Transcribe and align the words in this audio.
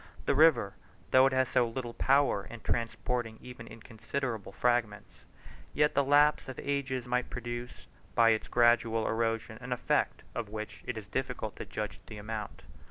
The 0.25 0.33
river, 0.33 0.73
though 1.11 1.27
it 1.27 1.33
has 1.33 1.49
so 1.49 1.67
little 1.67 1.93
power 1.93 2.43
in 2.47 2.61
transporting 2.61 3.37
even 3.39 3.67
inconsiderable 3.67 4.51
fragments, 4.51 5.25
yet 5.75 5.91
in 5.91 5.93
the 5.93 6.03
lapse 6.03 6.49
of 6.49 6.57
ages 6.57 7.05
might 7.05 7.29
produce 7.29 7.85
by 8.15 8.31
its 8.31 8.47
gradual 8.47 9.07
erosion 9.07 9.59
an 9.61 9.71
effect 9.71 10.23
of 10.33 10.49
which 10.49 10.81
it 10.87 10.97
is 10.97 11.07
difficult 11.07 11.55
to 11.57 11.67
judge 11.67 11.99
the 12.07 12.17
amount. 12.17 12.63